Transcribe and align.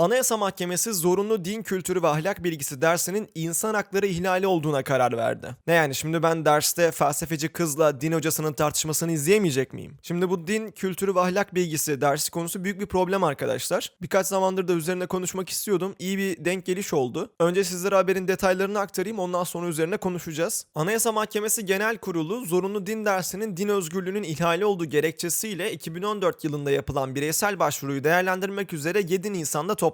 Anayasa 0.00 0.36
Mahkemesi 0.36 0.94
zorunlu 0.94 1.44
din 1.44 1.62
kültürü 1.62 2.02
ve 2.02 2.08
ahlak 2.08 2.44
bilgisi 2.44 2.82
dersinin 2.82 3.28
insan 3.34 3.74
hakları 3.74 4.06
ihlali 4.06 4.46
olduğuna 4.46 4.82
karar 4.82 5.16
verdi. 5.16 5.56
Ne 5.66 5.72
yani 5.72 5.94
şimdi 5.94 6.22
ben 6.22 6.44
derste 6.44 6.90
felsefeci 6.90 7.48
kızla 7.48 8.00
din 8.00 8.12
hocasının 8.12 8.52
tartışmasını 8.52 9.12
izleyemeyecek 9.12 9.72
miyim? 9.72 9.98
Şimdi 10.02 10.30
bu 10.30 10.46
din 10.46 10.70
kültürü 10.70 11.14
ve 11.14 11.20
ahlak 11.20 11.54
bilgisi 11.54 12.00
dersi 12.00 12.30
konusu 12.30 12.64
büyük 12.64 12.80
bir 12.80 12.86
problem 12.86 13.24
arkadaşlar. 13.24 13.92
Birkaç 14.02 14.26
zamandır 14.26 14.68
da 14.68 14.72
üzerine 14.72 15.06
konuşmak 15.06 15.48
istiyordum. 15.48 15.94
İyi 15.98 16.18
bir 16.18 16.44
denk 16.44 16.66
geliş 16.66 16.94
oldu. 16.94 17.30
Önce 17.40 17.64
sizlere 17.64 17.94
haberin 17.94 18.28
detaylarını 18.28 18.80
aktarayım 18.80 19.18
ondan 19.18 19.44
sonra 19.44 19.68
üzerine 19.68 19.96
konuşacağız. 19.96 20.66
Anayasa 20.74 21.12
Mahkemesi 21.12 21.66
Genel 21.66 21.98
Kurulu 21.98 22.44
zorunlu 22.44 22.86
din 22.86 23.04
dersinin 23.04 23.56
din 23.56 23.68
özgürlüğünün 23.68 24.22
ihlali 24.22 24.64
olduğu 24.64 24.84
gerekçesiyle 24.84 25.72
2014 25.72 26.44
yılında 26.44 26.70
yapılan 26.70 27.14
bireysel 27.14 27.58
başvuruyu 27.58 28.04
değerlendirmek 28.04 28.72
üzere 28.72 29.00
7 29.08 29.32
Nisan'da 29.32 29.74
toplandı. 29.74 29.89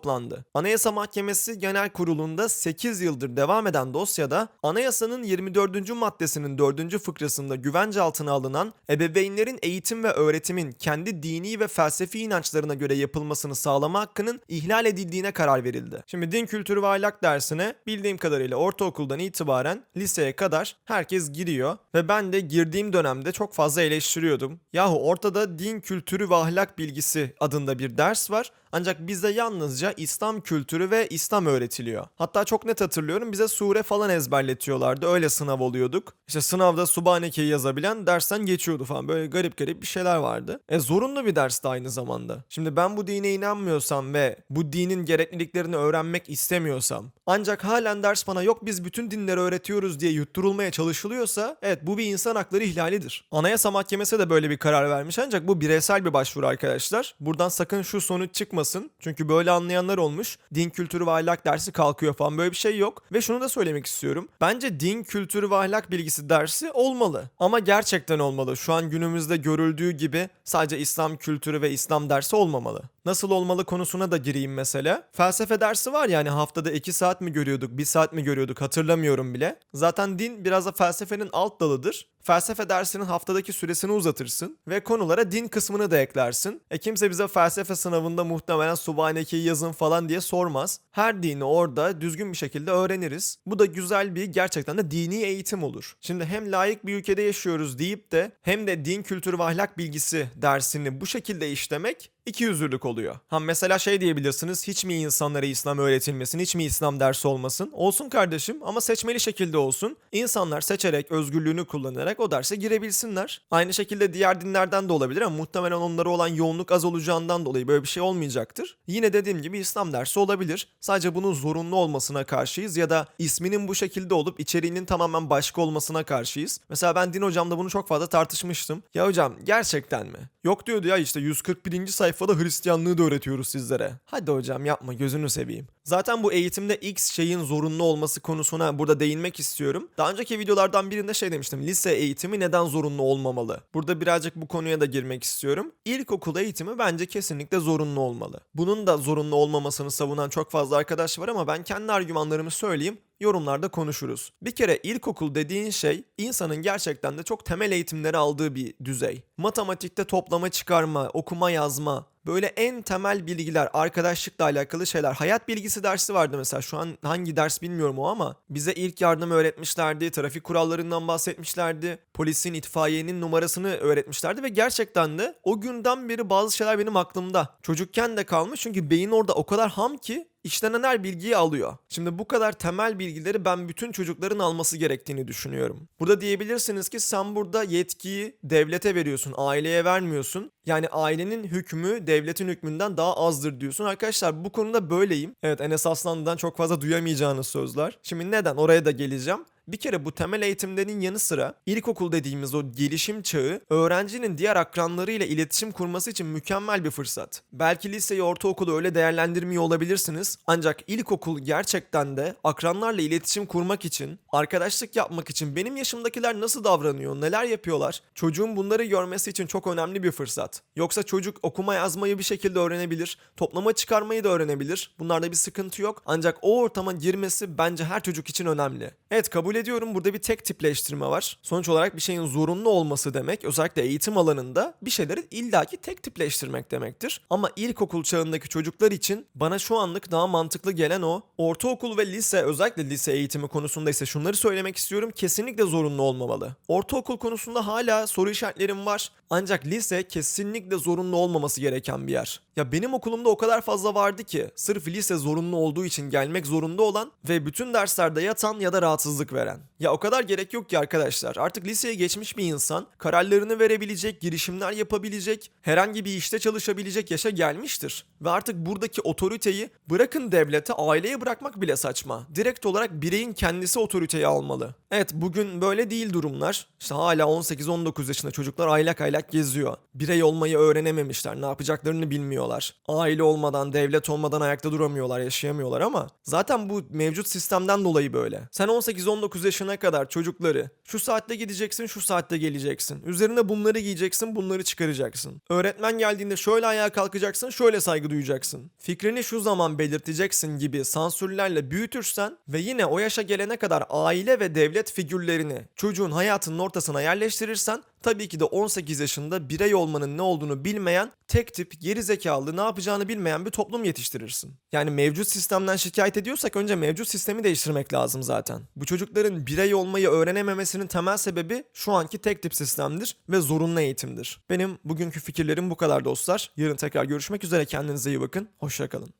Anayasa 0.54 0.92
Mahkemesi 0.92 1.58
Genel 1.58 1.90
Kurulu'nda 1.90 2.48
8 2.48 3.00
yıldır 3.00 3.36
devam 3.36 3.66
eden 3.66 3.94
dosyada 3.94 4.48
anayasanın 4.62 5.22
24. 5.22 5.90
maddesinin 5.90 6.58
4. 6.58 6.98
fıkrasında 6.98 7.56
güvence 7.56 8.00
altına 8.00 8.32
alınan 8.32 8.72
ebeveynlerin 8.90 9.58
eğitim 9.62 10.04
ve 10.04 10.10
öğretimin 10.10 10.72
kendi 10.72 11.22
dini 11.22 11.60
ve 11.60 11.68
felsefi 11.68 12.18
inançlarına 12.18 12.74
göre 12.74 12.94
yapılmasını 12.94 13.54
sağlama 13.54 14.00
hakkının 14.00 14.40
ihlal 14.48 14.86
edildiğine 14.86 15.32
karar 15.32 15.64
verildi. 15.64 16.02
Şimdi 16.06 16.32
din 16.32 16.46
kültürü 16.46 16.82
ve 16.82 16.86
ahlak 16.86 17.22
dersine 17.22 17.74
bildiğim 17.86 18.18
kadarıyla 18.18 18.56
ortaokuldan 18.56 19.18
itibaren 19.18 19.84
liseye 19.96 20.36
kadar 20.36 20.76
herkes 20.84 21.32
giriyor 21.32 21.78
ve 21.94 22.08
ben 22.08 22.32
de 22.32 22.40
girdiğim 22.40 22.92
dönemde 22.92 23.32
çok 23.32 23.54
fazla 23.54 23.82
eleştiriyordum. 23.82 24.60
Yahu 24.72 25.08
ortada 25.08 25.58
din 25.58 25.80
kültürü 25.80 26.30
ve 26.30 26.34
ahlak 26.34 26.78
bilgisi 26.78 27.34
adında 27.40 27.78
bir 27.78 27.98
ders 27.98 28.30
var 28.30 28.52
ancak 28.76 29.06
bize 29.06 29.30
yalnızca 29.30 29.94
İslam 29.96 30.40
kültürü 30.40 30.90
ve 30.90 31.06
İslam 31.10 31.46
öğretiliyor. 31.46 32.06
Hatta 32.16 32.44
çok 32.44 32.66
net 32.66 32.80
hatırlıyorum 32.80 33.32
bize 33.32 33.48
sure 33.48 33.82
falan 33.82 34.10
ezberletiyorlardı. 34.10 35.06
Öyle 35.06 35.28
sınav 35.28 35.60
oluyorduk. 35.60 36.14
İşte 36.28 36.40
sınavda 36.40 36.86
Subhaneke'yi 36.86 37.48
yazabilen 37.48 38.06
dersten 38.06 38.46
geçiyordu 38.46 38.84
falan. 38.84 39.08
Böyle 39.08 39.26
garip 39.26 39.56
garip 39.56 39.82
bir 39.82 39.86
şeyler 39.86 40.16
vardı. 40.16 40.60
E 40.68 40.78
zorunlu 40.78 41.26
bir 41.26 41.36
dersti 41.36 41.68
aynı 41.68 41.90
zamanda. 41.90 42.44
Şimdi 42.48 42.76
ben 42.76 42.96
bu 42.96 43.06
dine 43.06 43.34
inanmıyorsam 43.34 44.14
ve 44.14 44.36
bu 44.50 44.72
dinin 44.72 45.04
gerekliliklerini 45.04 45.76
öğrenmek 45.76 46.30
istemiyorsam 46.30 47.10
ancak 47.26 47.64
halen 47.64 48.02
ders 48.02 48.26
bana 48.26 48.42
yok 48.42 48.66
biz 48.66 48.84
bütün 48.84 49.10
dinleri 49.10 49.40
öğretiyoruz 49.40 50.00
diye 50.00 50.12
yutturulmaya 50.12 50.70
çalışılıyorsa 50.70 51.56
evet 51.62 51.78
bu 51.82 51.98
bir 51.98 52.04
insan 52.04 52.36
hakları 52.36 52.64
ihlalidir. 52.64 53.24
Anayasa 53.30 53.70
Mahkemesi 53.70 54.18
de 54.18 54.30
böyle 54.30 54.50
bir 54.50 54.58
karar 54.58 54.90
vermiş 54.90 55.18
ancak 55.18 55.48
bu 55.48 55.60
bireysel 55.60 56.04
bir 56.04 56.12
başvuru 56.12 56.46
arkadaşlar. 56.46 57.14
Buradan 57.20 57.48
sakın 57.48 57.82
şu 57.82 58.00
sonuç 58.00 58.34
çıkmasın. 58.34 58.65
Çünkü 59.00 59.28
böyle 59.28 59.50
anlayanlar 59.50 59.98
olmuş. 59.98 60.38
Din 60.54 60.70
kültürü 60.70 61.06
ve 61.06 61.10
ahlak 61.10 61.44
dersi 61.44 61.72
kalkıyor 61.72 62.14
falan 62.14 62.38
böyle 62.38 62.50
bir 62.50 62.56
şey 62.56 62.78
yok. 62.78 63.02
Ve 63.12 63.20
şunu 63.20 63.40
da 63.40 63.48
söylemek 63.48 63.86
istiyorum. 63.86 64.28
Bence 64.40 64.80
din 64.80 65.02
kültürü 65.02 65.50
ve 65.50 65.56
ahlak 65.56 65.90
bilgisi 65.90 66.28
dersi 66.28 66.70
olmalı. 66.72 67.30
Ama 67.38 67.58
gerçekten 67.58 68.18
olmalı. 68.18 68.56
Şu 68.56 68.72
an 68.72 68.90
günümüzde 68.90 69.36
görüldüğü 69.36 69.90
gibi 69.90 70.28
sadece 70.44 70.78
İslam 70.78 71.16
kültürü 71.16 71.62
ve 71.62 71.70
İslam 71.70 72.10
dersi 72.10 72.36
olmamalı. 72.36 72.82
Nasıl 73.06 73.30
olmalı 73.30 73.64
konusuna 73.64 74.10
da 74.10 74.16
gireyim 74.16 74.54
mesela. 74.54 75.08
Felsefe 75.12 75.60
dersi 75.60 75.92
var 75.92 76.08
yani 76.08 76.28
haftada 76.28 76.70
2 76.72 76.92
saat 76.92 77.20
mi 77.20 77.32
görüyorduk, 77.32 77.70
1 77.70 77.84
saat 77.84 78.12
mi 78.12 78.22
görüyorduk 78.22 78.60
hatırlamıyorum 78.60 79.34
bile. 79.34 79.58
Zaten 79.74 80.18
din 80.18 80.44
biraz 80.44 80.66
da 80.66 80.72
felsefenin 80.72 81.28
alt 81.32 81.60
dalıdır. 81.60 82.08
Felsefe 82.22 82.68
dersinin 82.68 83.04
haftadaki 83.04 83.52
süresini 83.52 83.92
uzatırsın 83.92 84.58
ve 84.68 84.80
konulara 84.80 85.32
din 85.32 85.48
kısmını 85.48 85.90
da 85.90 85.98
eklersin. 85.98 86.62
E 86.70 86.78
kimse 86.78 87.10
bize 87.10 87.28
felsefe 87.28 87.76
sınavında 87.76 88.24
muhtemelen 88.24 88.74
Subhaneke'yi 88.74 89.44
yazın 89.44 89.72
falan 89.72 90.08
diye 90.08 90.20
sormaz. 90.20 90.80
Her 90.90 91.22
dini 91.22 91.44
orada 91.44 92.00
düzgün 92.00 92.32
bir 92.32 92.36
şekilde 92.36 92.70
öğreniriz. 92.70 93.38
Bu 93.46 93.58
da 93.58 93.66
güzel 93.66 94.14
bir 94.14 94.24
gerçekten 94.24 94.78
de 94.78 94.90
dini 94.90 95.16
eğitim 95.16 95.62
olur. 95.62 95.96
Şimdi 96.00 96.24
hem 96.24 96.52
layık 96.52 96.86
bir 96.86 96.96
ülkede 96.96 97.22
yaşıyoruz 97.22 97.78
deyip 97.78 98.12
de 98.12 98.32
hem 98.42 98.66
de 98.66 98.84
din 98.84 99.02
kültürü 99.02 99.38
ve 99.38 99.42
ahlak 99.42 99.78
bilgisi 99.78 100.28
dersini 100.36 101.00
bu 101.00 101.06
şekilde 101.06 101.50
işlemek 101.50 102.15
iki 102.26 102.44
yüzlülük 102.44 102.84
oluyor. 102.84 103.16
Ha 103.28 103.38
mesela 103.40 103.78
şey 103.78 104.00
diyebilirsiniz 104.00 104.68
hiç 104.68 104.84
mi 104.84 104.94
insanlara 104.94 105.46
İslam 105.46 105.78
öğretilmesin, 105.78 106.38
hiç 106.38 106.54
mi 106.54 106.64
İslam 106.64 107.00
dersi 107.00 107.28
olmasın? 107.28 107.70
Olsun 107.72 108.08
kardeşim 108.08 108.58
ama 108.64 108.80
seçmeli 108.80 109.20
şekilde 109.20 109.58
olsun. 109.58 109.96
İnsanlar 110.12 110.60
seçerek, 110.60 111.12
özgürlüğünü 111.12 111.64
kullanarak 111.64 112.20
o 112.20 112.30
derse 112.30 112.56
girebilsinler. 112.56 113.42
Aynı 113.50 113.74
şekilde 113.74 114.14
diğer 114.14 114.40
dinlerden 114.40 114.88
de 114.88 114.92
olabilir 114.92 115.22
ama 115.22 115.36
muhtemelen 115.36 115.76
onlara 115.76 116.08
olan 116.08 116.28
yoğunluk 116.28 116.72
az 116.72 116.84
olacağından 116.84 117.44
dolayı 117.44 117.68
böyle 117.68 117.82
bir 117.82 117.88
şey 117.88 118.02
olmayacaktır. 118.02 118.76
Yine 118.86 119.12
dediğim 119.12 119.42
gibi 119.42 119.58
İslam 119.58 119.92
dersi 119.92 120.18
olabilir. 120.20 120.68
Sadece 120.80 121.14
bunun 121.14 121.34
zorunlu 121.34 121.76
olmasına 121.76 122.24
karşıyız 122.24 122.76
ya 122.76 122.90
da 122.90 123.06
isminin 123.18 123.68
bu 123.68 123.74
şekilde 123.74 124.14
olup 124.14 124.40
içeriğinin 124.40 124.84
tamamen 124.84 125.30
başka 125.30 125.62
olmasına 125.62 126.04
karşıyız. 126.04 126.60
Mesela 126.68 126.94
ben 126.94 127.14
din 127.14 127.22
hocamla 127.22 127.58
bunu 127.58 127.70
çok 127.70 127.88
fazla 127.88 128.06
tartışmıştım. 128.06 128.82
Ya 128.94 129.06
hocam 129.06 129.34
gerçekten 129.44 130.06
mi? 130.06 130.18
Yok 130.44 130.66
diyordu 130.66 130.88
ya 130.88 130.96
işte 130.96 131.20
141. 131.20 131.86
sayfada 132.16 132.42
Hristiyanlığı 132.42 132.98
da 132.98 133.02
öğretiyoruz 133.02 133.48
sizlere. 133.48 133.92
Hadi 134.04 134.30
hocam 134.30 134.64
yapma 134.64 134.94
gözünü 134.94 135.30
seveyim. 135.30 135.66
Zaten 135.84 136.22
bu 136.22 136.32
eğitimde 136.32 136.76
X 136.76 137.12
şeyin 137.12 137.44
zorunlu 137.44 137.82
olması 137.82 138.20
konusuna 138.20 138.78
burada 138.78 139.00
değinmek 139.00 139.40
istiyorum. 139.40 139.88
Daha 139.98 140.10
önceki 140.10 140.38
videolardan 140.38 140.90
birinde 140.90 141.14
şey 141.14 141.32
demiştim. 141.32 141.62
Lise 141.62 141.92
eğitimi 141.92 142.40
neden 142.40 142.64
zorunlu 142.64 143.02
olmamalı? 143.02 143.60
Burada 143.74 144.00
birazcık 144.00 144.36
bu 144.36 144.48
konuya 144.48 144.80
da 144.80 144.86
girmek 144.86 145.24
istiyorum. 145.24 145.72
İlkokul 145.84 146.36
eğitimi 146.36 146.78
bence 146.78 147.06
kesinlikle 147.06 147.58
zorunlu 147.58 148.00
olmalı. 148.00 148.40
Bunun 148.54 148.86
da 148.86 148.96
zorunlu 148.96 149.36
olmamasını 149.36 149.90
savunan 149.90 150.28
çok 150.28 150.50
fazla 150.50 150.76
arkadaş 150.76 151.18
var 151.18 151.28
ama 151.28 151.46
ben 151.46 151.64
kendi 151.64 151.92
argümanlarımı 151.92 152.50
söyleyeyim 152.50 152.98
yorumlarda 153.20 153.68
konuşuruz. 153.68 154.32
Bir 154.42 154.50
kere 154.50 154.76
ilkokul 154.82 155.34
dediğin 155.34 155.70
şey 155.70 156.04
insanın 156.18 156.62
gerçekten 156.62 157.18
de 157.18 157.22
çok 157.22 157.44
temel 157.44 157.72
eğitimleri 157.72 158.16
aldığı 158.16 158.54
bir 158.54 158.74
düzey. 158.84 159.22
Matematikte 159.36 160.04
toplama 160.04 160.50
çıkarma, 160.50 161.08
okuma 161.08 161.50
yazma, 161.50 162.06
böyle 162.26 162.46
en 162.46 162.82
temel 162.82 163.26
bilgiler, 163.26 163.68
arkadaşlıkla 163.72 164.44
alakalı 164.44 164.86
şeyler. 164.86 165.12
Hayat 165.12 165.48
bilgisi 165.48 165.82
dersi 165.82 166.14
vardı 166.14 166.36
mesela. 166.38 166.62
Şu 166.62 166.78
an 166.78 166.98
hangi 167.02 167.36
ders 167.36 167.62
bilmiyorum 167.62 167.98
o 167.98 168.06
ama 168.06 168.36
bize 168.50 168.72
ilk 168.72 169.00
yardım 169.00 169.30
öğretmişlerdi, 169.30 170.10
trafik 170.10 170.44
kurallarından 170.44 171.08
bahsetmişlerdi, 171.08 171.98
polisin, 172.14 172.54
itfaiyenin 172.54 173.20
numarasını 173.20 173.68
öğretmişlerdi 173.76 174.42
ve 174.42 174.48
gerçekten 174.48 175.18
de 175.18 175.34
o 175.42 175.60
günden 175.60 176.08
beri 176.08 176.30
bazı 176.30 176.56
şeyler 176.56 176.78
benim 176.78 176.96
aklımda. 176.96 177.56
Çocukken 177.62 178.16
de 178.16 178.24
kalmış 178.24 178.60
çünkü 178.60 178.90
beyin 178.90 179.10
orada 179.10 179.32
o 179.34 179.46
kadar 179.46 179.70
ham 179.70 179.96
ki 179.96 180.28
işlenen 180.46 180.82
her 180.82 181.04
bilgiyi 181.04 181.36
alıyor. 181.36 181.76
Şimdi 181.88 182.18
bu 182.18 182.28
kadar 182.28 182.52
temel 182.52 182.98
bilgileri 182.98 183.44
ben 183.44 183.68
bütün 183.68 183.92
çocukların 183.92 184.38
alması 184.38 184.76
gerektiğini 184.76 185.28
düşünüyorum. 185.28 185.88
Burada 186.00 186.20
diyebilirsiniz 186.20 186.88
ki 186.88 187.00
sen 187.00 187.34
burada 187.34 187.62
yetkiyi 187.62 188.36
devlete 188.44 188.94
veriyorsun, 188.94 189.34
aileye 189.36 189.84
vermiyorsun. 189.84 190.50
Yani 190.66 190.88
ailenin 190.88 191.44
hükmü 191.44 192.06
devletin 192.06 192.48
hükmünden 192.48 192.96
daha 192.96 193.16
azdır 193.16 193.60
diyorsun. 193.60 193.84
Arkadaşlar 193.84 194.44
bu 194.44 194.52
konuda 194.52 194.90
böyleyim. 194.90 195.34
Evet 195.42 195.60
Enes 195.60 195.86
Aslan'dan 195.86 196.36
çok 196.36 196.56
fazla 196.56 196.80
duyamayacağınız 196.80 197.46
sözler. 197.46 197.98
Şimdi 198.02 198.30
neden? 198.30 198.56
Oraya 198.56 198.84
da 198.84 198.90
geleceğim. 198.90 199.44
Bir 199.68 199.76
kere 199.76 200.04
bu 200.04 200.12
temel 200.12 200.42
eğitimlerin 200.42 201.00
yanı 201.00 201.18
sıra 201.18 201.54
ilkokul 201.66 202.12
dediğimiz 202.12 202.54
o 202.54 202.72
gelişim 202.72 203.22
çağı 203.22 203.60
öğrencinin 203.70 204.38
diğer 204.38 204.56
akranlarıyla 204.56 205.26
iletişim 205.26 205.72
kurması 205.72 206.10
için 206.10 206.26
mükemmel 206.26 206.84
bir 206.84 206.90
fırsat. 206.90 207.42
Belki 207.52 207.92
liseyi 207.92 208.22
ortaokulu 208.22 208.76
öyle 208.76 208.94
değerlendirmiyor 208.94 209.62
olabilirsiniz 209.62 210.38
ancak 210.46 210.80
ilkokul 210.86 211.38
gerçekten 211.38 212.16
de 212.16 212.34
akranlarla 212.44 213.02
iletişim 213.02 213.46
kurmak 213.46 213.84
için, 213.84 214.18
arkadaşlık 214.32 214.96
yapmak 214.96 215.30
için 215.30 215.56
benim 215.56 215.76
yaşımdakiler 215.76 216.40
nasıl 216.40 216.64
davranıyor, 216.64 217.20
neler 217.20 217.44
yapıyorlar, 217.44 218.02
çocuğun 218.14 218.56
bunları 218.56 218.84
görmesi 218.84 219.30
için 219.30 219.46
çok 219.46 219.66
önemli 219.66 220.02
bir 220.02 220.12
fırsat. 220.12 220.62
Yoksa 220.76 221.02
çocuk 221.02 221.36
okuma 221.42 221.74
yazmayı 221.74 222.18
bir 222.18 222.24
şekilde 222.24 222.58
öğrenebilir, 222.58 223.18
toplama 223.36 223.72
çıkarmayı 223.72 224.24
da 224.24 224.28
öğrenebilir. 224.28 224.94
Bunlarda 224.98 225.30
bir 225.30 225.36
sıkıntı 225.36 225.82
yok. 225.82 226.02
Ancak 226.06 226.38
o 226.42 226.60
ortama 226.60 226.92
girmesi 226.92 227.58
bence 227.58 227.84
her 227.84 228.02
çocuk 228.02 228.28
için 228.28 228.46
önemli. 228.46 228.90
Evet 229.10 229.30
kabul 229.30 229.55
ediyorum 229.56 229.94
burada 229.94 230.14
bir 230.14 230.18
tek 230.18 230.44
tipleştirme 230.44 231.06
var. 231.06 231.38
Sonuç 231.42 231.68
olarak 231.68 231.96
bir 231.96 232.00
şeyin 232.00 232.26
zorunlu 232.26 232.68
olması 232.68 233.14
demek 233.14 233.44
özellikle 233.44 233.82
eğitim 233.82 234.18
alanında 234.18 234.74
bir 234.82 234.90
şeyleri 234.90 235.24
illaki 235.30 235.76
tek 235.76 236.02
tipleştirmek 236.02 236.70
demektir. 236.70 237.20
Ama 237.30 237.50
ilkokul 237.56 238.02
çağındaki 238.02 238.48
çocuklar 238.48 238.92
için 238.92 239.26
bana 239.34 239.58
şu 239.58 239.76
anlık 239.76 240.10
daha 240.10 240.26
mantıklı 240.26 240.72
gelen 240.72 241.02
o. 241.02 241.22
Ortaokul 241.38 241.98
ve 241.98 242.06
lise 242.06 242.42
özellikle 242.42 242.90
lise 242.90 243.12
eğitimi 243.12 243.48
konusunda 243.48 243.90
ise 243.90 244.06
şunları 244.06 244.36
söylemek 244.36 244.76
istiyorum. 244.76 245.10
Kesinlikle 245.14 245.64
zorunlu 245.64 246.02
olmamalı. 246.02 246.56
Ortaokul 246.68 247.18
konusunda 247.18 247.66
hala 247.66 248.06
soru 248.06 248.30
işaretlerim 248.30 248.86
var. 248.86 249.12
Ancak 249.30 249.66
lise 249.66 250.08
kesinlikle 250.08 250.76
zorunlu 250.76 251.16
olmaması 251.16 251.60
gereken 251.60 252.06
bir 252.06 252.12
yer. 252.12 252.45
Ya 252.56 252.72
benim 252.72 252.94
okulumda 252.94 253.28
o 253.28 253.36
kadar 253.36 253.60
fazla 253.60 253.94
vardı 253.94 254.24
ki 254.24 254.50
sırf 254.54 254.88
lise 254.88 255.16
zorunlu 255.16 255.56
olduğu 255.56 255.84
için 255.84 256.10
gelmek 256.10 256.46
zorunda 256.46 256.82
olan 256.82 257.12
ve 257.28 257.46
bütün 257.46 257.74
derslerde 257.74 258.22
yatan 258.22 258.60
ya 258.60 258.72
da 258.72 258.82
rahatsızlık 258.82 259.32
veren. 259.32 259.60
Ya 259.80 259.92
o 259.92 259.98
kadar 259.98 260.22
gerek 260.22 260.52
yok 260.52 260.68
ki 260.68 260.78
arkadaşlar. 260.78 261.36
Artık 261.36 261.64
liseye 261.66 261.94
geçmiş 261.94 262.36
bir 262.36 262.44
insan 262.44 262.86
kararlarını 262.98 263.58
verebilecek, 263.58 264.20
girişimler 264.20 264.72
yapabilecek, 264.72 265.50
herhangi 265.62 266.04
bir 266.04 266.10
işte 266.10 266.38
çalışabilecek 266.38 267.10
yaşa 267.10 267.30
gelmiştir. 267.30 268.06
Ve 268.20 268.30
artık 268.30 268.56
buradaki 268.56 269.00
otoriteyi 269.00 269.70
bırakın 269.90 270.32
devlete, 270.32 270.72
aileye 270.72 271.20
bırakmak 271.20 271.60
bile 271.60 271.76
saçma. 271.76 272.26
Direkt 272.34 272.66
olarak 272.66 273.02
bireyin 273.02 273.32
kendisi 273.32 273.78
otoriteyi 273.78 274.26
almalı. 274.26 274.74
Evet 274.90 275.10
bugün 275.14 275.60
böyle 275.60 275.90
değil 275.90 276.12
durumlar. 276.12 276.66
İşte 276.80 276.94
hala 276.94 277.22
18-19 277.22 278.08
yaşında 278.08 278.32
çocuklar 278.32 278.68
aylak 278.68 279.00
aylak 279.00 279.30
geziyor. 279.32 279.76
Birey 279.94 280.22
olmayı 280.22 280.58
öğrenememişler, 280.58 281.40
ne 281.40 281.46
yapacaklarını 281.46 282.10
bilmiyorlar. 282.46 282.74
Aile 282.88 283.22
olmadan, 283.22 283.72
devlet 283.72 284.10
olmadan 284.10 284.40
ayakta 284.40 284.72
duramıyorlar, 284.72 285.20
yaşayamıyorlar 285.20 285.80
ama 285.80 286.06
zaten 286.22 286.68
bu 286.68 286.82
mevcut 286.90 287.28
sistemden 287.28 287.84
dolayı 287.84 288.12
böyle. 288.12 288.48
Sen 288.52 288.68
18-19 288.68 289.44
yaşına 289.46 289.76
kadar 289.76 290.08
çocukları 290.08 290.70
şu 290.84 290.98
saatte 290.98 291.36
gideceksin, 291.36 291.86
şu 291.86 292.00
saatte 292.00 292.38
geleceksin. 292.38 293.02
Üzerine 293.06 293.48
bunları 293.48 293.78
giyeceksin, 293.78 294.36
bunları 294.36 294.64
çıkaracaksın. 294.64 295.42
Öğretmen 295.48 295.98
geldiğinde 295.98 296.36
şöyle 296.36 296.66
ayağa 296.66 296.90
kalkacaksın, 296.90 297.50
şöyle 297.50 297.80
saygı 297.80 298.10
duyacaksın. 298.10 298.70
Fikrini 298.78 299.24
şu 299.24 299.40
zaman 299.40 299.78
belirteceksin 299.78 300.58
gibi 300.58 300.84
sansürlerle 300.84 301.70
büyütürsen 301.70 302.36
ve 302.48 302.58
yine 302.58 302.86
o 302.86 302.98
yaşa 302.98 303.22
gelene 303.22 303.56
kadar 303.56 303.84
aile 303.90 304.40
ve 304.40 304.54
devlet 304.54 304.92
figürlerini 304.92 305.68
çocuğun 305.76 306.10
hayatının 306.10 306.58
ortasına 306.58 307.02
yerleştirirsen 307.02 307.82
tabii 308.06 308.28
ki 308.28 308.40
de 308.40 308.44
18 308.44 309.00
yaşında 309.00 309.48
birey 309.48 309.74
olmanın 309.74 310.18
ne 310.18 310.22
olduğunu 310.22 310.64
bilmeyen, 310.64 311.12
tek 311.28 311.54
tip, 311.54 311.80
geri 311.80 312.02
zekalı, 312.02 312.56
ne 312.56 312.60
yapacağını 312.60 313.08
bilmeyen 313.08 313.46
bir 313.46 313.50
toplum 313.50 313.84
yetiştirirsin. 313.84 314.54
Yani 314.72 314.90
mevcut 314.90 315.28
sistemden 315.28 315.76
şikayet 315.76 316.16
ediyorsak 316.16 316.56
önce 316.56 316.76
mevcut 316.76 317.08
sistemi 317.08 317.44
değiştirmek 317.44 317.92
lazım 317.92 318.22
zaten. 318.22 318.62
Bu 318.76 318.84
çocukların 318.84 319.46
birey 319.46 319.74
olmayı 319.74 320.08
öğrenememesinin 320.08 320.86
temel 320.86 321.16
sebebi 321.16 321.64
şu 321.74 321.92
anki 321.92 322.18
tek 322.18 322.42
tip 322.42 322.54
sistemdir 322.54 323.16
ve 323.28 323.40
zorunlu 323.40 323.80
eğitimdir. 323.80 324.40
Benim 324.50 324.78
bugünkü 324.84 325.20
fikirlerim 325.20 325.70
bu 325.70 325.76
kadar 325.76 326.04
dostlar. 326.04 326.50
Yarın 326.56 326.76
tekrar 326.76 327.04
görüşmek 327.04 327.44
üzere 327.44 327.64
kendinize 327.64 328.10
iyi 328.10 328.20
bakın. 328.20 328.48
Hoşçakalın. 328.58 329.14